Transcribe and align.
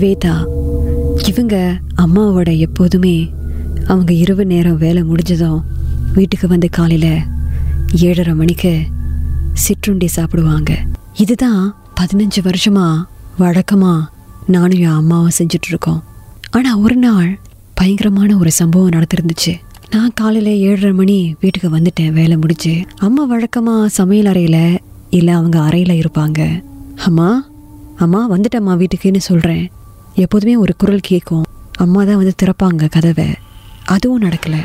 நிவேதா 0.00 0.34
இவங்க 1.30 1.54
அம்மாவோட 2.02 2.50
எப்போதுமே 2.66 3.16
அவங்க 3.86 4.12
இரவு 4.12 4.44
நேரம் 4.52 4.78
வேலை 4.82 5.00
முடிஞ்சதும் 5.02 5.58
வீட்டுக்கு 6.14 6.46
வந்து 6.48 6.68
காலையில் 6.76 7.16
ஏழரை 8.06 8.34
மணிக்கு 8.38 8.72
சிற்றுண்டி 9.64 10.08
சாப்பிடுவாங்க. 10.16 10.70
இதுதான் 11.22 11.60
பதினஞ்சு 12.00 12.42
வருஷமாக 12.42 13.04
வழக்கமாக 13.38 14.06
நானும் 14.54 14.82
என் 14.84 14.98
அம்மாவும் 15.00 15.36
செஞ்சுட்டு 15.38 15.68
இருக்கோம் 15.68 16.00
ஆனால் 16.50 16.80
ஒரு 16.84 16.96
நாள் 16.96 17.28
பயங்கரமான 17.74 18.30
ஒரு 18.36 18.52
சம்பவம் 18.60 18.94
நடந்திருந்துச்சு. 18.96 19.52
நான் 19.90 20.16
காலையில் 20.20 20.52
ஏழரை 20.68 20.92
மணி 20.92 21.18
வீட்டுக்கு 21.42 21.70
வந்துட்டேன் 21.76 22.16
வேலை 22.20 22.38
முடிஞ்சு. 22.44 22.74
அம்மா 23.08 23.24
வழக்கமாக 23.24 23.92
சமையல் 23.98 24.30
அறையில் 24.32 24.80
இல்லை 25.18 25.34
அவங்க 25.34 25.60
அறையில் 25.66 26.00
இருப்பாங்க. 26.02 26.40
அம்மா 27.08 27.28
அம்மா 28.06 28.22
வந்துட்டம்மா 28.30 28.74
வீட்டுக்குன்னு 28.82 29.22
சொல்கிறேன் 29.28 29.66
எப்போதுமே 30.14 30.56
ஒரு 30.56 30.76
குரல் 30.76 31.00
கேட்கும் 31.00 31.42
அம்மா 31.76 32.04
தான் 32.04 32.16
வந்து 32.16 32.34
திறப்பாங்க 32.42 32.88
கதவை. 32.88 33.26
அதுவும் 33.84 34.22
நடக்கலை. 34.22 34.58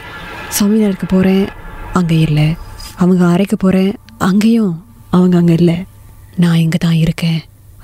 சமையலருக்கு 0.59 1.07
போகிறேன் 1.07 1.47
அங்கே 1.93 2.19
இல்லை. 2.19 2.55
அவங்க 2.95 3.25
அறைக்கு 3.25 3.57
போகிறேன் 3.57 3.93
அங்கேயும் 4.17 4.83
அவங்க 5.09 5.37
அங்கே 5.37 5.53
இல்லை. 5.53 5.85
நான் 6.35 6.55
இங்கே 6.55 6.77
தான் 6.77 6.93
இருக்கேன். 6.93 7.39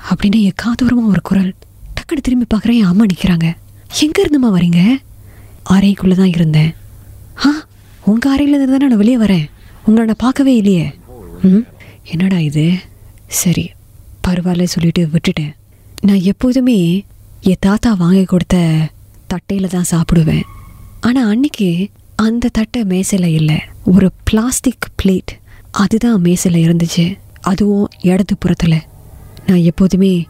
அப்படின்னு 0.10 0.52
எக்காதூரமாக 0.52 1.06
ஒரு 1.06 1.22
குரல் 1.22 1.54
டக்குன்னு 1.96 2.22
திரும்பி 2.22 2.46
பார்க்குறேன் 2.56 2.74
என் 2.74 2.86
அம்மா 2.86 3.06
நிற்கிறாங்க 3.06 3.54
எங்கே 4.02 4.26
இருந்துமா 4.26 4.50
வரீங்க? 4.52 5.02
அறைக்குள்ளே 5.70 6.16
தான் 6.16 6.34
இருந்தேன். 6.34 6.76
ஆ 7.46 7.52
உங்கள் 8.06 8.32
அறையிலேருந்து 8.36 8.72
தானே 8.72 8.88
நான் 8.88 8.98
வெளியே 8.98 9.18
வரேன். 9.18 9.50
உங்களை 9.86 10.06
நான் 10.06 10.16
பார்க்கவே 10.18 10.56
இல்லையே. 10.56 10.94
ம்? 11.42 11.66
என்னடா 12.04 12.38
இது? 12.38 12.74
சரி 13.28 13.72
பரவாயில்ல 14.28 14.64
சொல்லிட்டு 14.64 15.10
விட்டுட்டேன். 15.14 15.56
நான் 16.02 16.22
எப்போதுமே 16.22 17.06
என் 17.44 17.56
தாத்தா 17.60 17.94
வாங்கி 17.94 18.24
கொடுத்த 18.24 18.58
தட்டையில் 19.28 19.70
தான் 19.70 19.86
சாப்பிடுவேன். 19.92 20.42
ஆனால் 21.02 21.30
அன்னைக்கு 21.30 21.90
அந்த 22.16 22.50
தட்டை 22.54 22.84
மேசையில் 22.84 23.30
இல்லை. 23.30 23.60
ஒரு 23.86 24.12
பிளாஸ்டிக் 24.24 24.88
பிளேட். 25.04 25.32
அதுதான் 25.72 26.22
மேசையில் 26.22 26.68
இருந்துச்சு. 26.68 27.18
அதுவும் 27.42 27.88
இடது 28.02 28.38
புறத்தில். 28.38 28.82
நான் 29.48 29.58
எப்போதுமே 29.58 30.28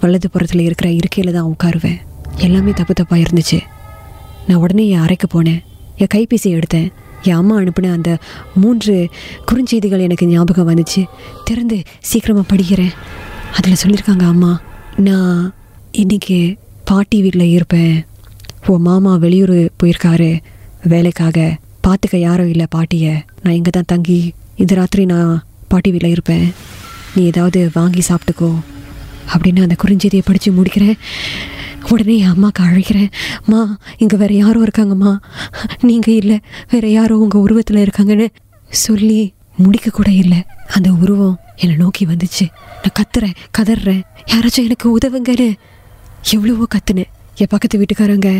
வலது 0.00 0.30
புறத்தில் 0.30 0.60
இருக்கிற 0.60 0.90
இருக்கையில் 0.90 1.34
தான் 1.34 1.54
உட்காருவேன். 1.54 2.00
எல்லாமே 2.36 2.70
தப்பு 2.70 2.94
தப்பாக 3.02 3.24
இருந்துச்சு. 3.24 3.60
நான் 4.48 4.58
உடனே 4.58 4.88
என் 4.88 5.00
அறைக்கு 5.00 5.42
போனேன். 5.42 5.64
என் 5.96 6.12
கைபேசி 6.14 6.44
எடுத்தேன். 6.44 6.92
என் 7.22 7.34
அம்மா 7.34 7.58
அனுப்பின 7.58 7.92
அந்த 7.92 8.18
மூன்று 8.54 9.08
குறுஞ்செய்திகள் 9.52 10.00
எனக்கு 10.00 10.26
ஞாபகம் 10.26 10.68
வந்துச்சு. 10.68 11.06
திறந்து 11.44 11.82
சீக்கிரமாக 12.00 12.56
படிக்கிறேன். 12.56 12.92
அதில் 13.54 13.76
சொல்லியிருக்காங்க 13.84 14.22
அம்மா 14.22 14.60
நான் 14.96 15.54
இன்றைக்கி 16.00 16.56
பாட்டி 16.84 17.20
வீட்டில் 17.20 17.42
இருப்பேன். 17.42 18.06
உன் 18.66 18.82
மாமா 18.82 19.16
வெளியூர் 19.16 19.70
போயிருக்காரு. 19.82 20.38
வேலைக்காக 20.82 21.58
பார்த்துக்க 21.86 22.16
யாரும் 22.16 22.48
இல்லை 22.48 22.66
பாட்டியை. 22.70 23.14
நான் 23.42 23.54
இங்கே 23.54 23.70
தான் 23.70 23.88
தங்கி 23.92 24.32
இந்த 24.54 24.74
ராத்திரி 24.74 25.04
நான் 25.04 25.42
பாட்டி 25.68 25.90
வீட்டில் 25.90 26.10
இருப்பேன். 26.10 26.52
நீ 27.14 27.22
ஏதாவது 27.24 27.70
வாங்கி 27.74 28.02
சாப்பிட்டுக்கோ. 28.08 28.50
அப்படின்னு 29.32 29.64
அந்த 29.66 29.76
குறிஞ்செய்தியை 29.84 30.20
படித்து 30.24 30.52
முடிக்கிறேன். 30.52 30.98
உடனே 31.88 32.18
என் 32.18 32.32
அம்மாவுக்கு 32.34 32.62
அழைக்கிறேன். 32.62 33.10
மா 33.46 33.78
இங்கே 33.96 34.16
வேறு 34.16 34.36
யாரும் 34.36 34.66
இருக்காங்கம்மா. 34.66 35.18
நீங்கள் 35.80 36.14
இல்லை 36.14 36.38
வேறு 36.70 36.92
யாரோ 36.92 37.16
உங்கள் 37.18 37.40
உருவத்தில் 37.40 37.84
இருக்காங்கன்னு 37.86 38.28
சொல்லி 38.84 39.32
முடிக்க 39.56 39.90
கூட 39.90 40.10
இல்லை. 40.10 40.42
அந்த 40.72 40.92
உருவம் 40.92 41.40
என்னை 41.56 41.76
நோக்கி 41.76 42.06
வந்துச்சு. 42.06 42.46
நான் 42.82 42.96
கத்துறேன் 43.00 43.34
கதறேன். 43.58 44.02
யாராச்சும் 44.32 44.68
எனக்கு 44.68 44.96
உதவுங்கன்னு 44.98 45.48
எவ்வளவோ 46.34 46.66
கத்துனேன். 46.74 47.10
என் 47.40 47.50
பக்கத்து 47.52 47.78
வீட்டுக்காரங்க 47.80 48.30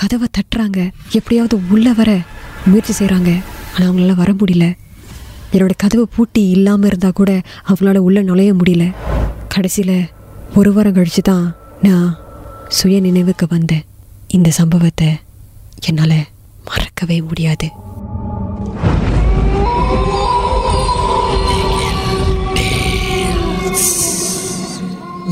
கதவை 0.00 0.26
தட்டுறாங்க. 0.36 0.80
எப்படியாவது 1.18 1.56
உள்ளே 1.70 1.92
வர 1.92 2.10
முயற்சி 2.66 2.92
செய்கிறாங்க 2.98 3.30
ஆனால் 3.72 3.88
அவங்களால 3.88 4.14
வர 4.14 4.32
முடியல. 4.32 4.66
என்னோட 5.52 5.74
கதவை 5.76 6.04
பூட்டி 6.14 6.42
இல்லாமல் 6.48 6.88
இருந்தால் 6.90 7.18
கூட 7.20 7.32
அவங்களால 7.68 8.02
உள்ளே 8.06 8.22
நுழைய 8.22 8.52
முடியல. 8.54 8.86
கடைசியில் 9.54 9.98
ஒரு 10.54 10.72
வாரம் 10.72 10.96
கழிச்சு 10.96 11.22
தான் 11.22 11.46
நான் 11.82 12.08
சுய 12.78 13.00
நினைவுக்கு 13.00 13.46
வந்தேன். 13.50 13.84
இந்த 14.28 14.50
சம்பவத்தை 14.60 15.08
என்னால் 15.88 16.18
மறக்கவே 16.68 17.20
முடியாது. 17.20 17.68